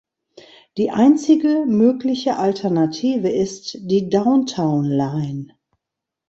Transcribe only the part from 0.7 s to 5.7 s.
Die einzige mögliche Alternative ist die Downtown Line.